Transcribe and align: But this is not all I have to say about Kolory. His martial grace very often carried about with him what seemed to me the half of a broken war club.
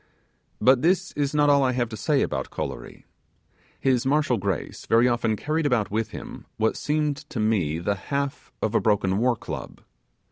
But 0.59 0.81
this 0.81 1.11
is 1.11 1.35
not 1.35 1.51
all 1.51 1.61
I 1.61 1.73
have 1.73 1.87
to 1.89 1.95
say 1.95 2.23
about 2.23 2.49
Kolory. 2.49 3.03
His 3.79 4.03
martial 4.03 4.37
grace 4.39 4.87
very 4.87 5.07
often 5.07 5.35
carried 5.35 5.67
about 5.67 5.91
with 5.91 6.09
him 6.09 6.47
what 6.57 6.75
seemed 6.75 7.17
to 7.29 7.39
me 7.39 7.77
the 7.77 7.93
half 7.93 8.51
of 8.63 8.73
a 8.73 8.79
broken 8.81 9.19
war 9.19 9.35
club. 9.35 9.81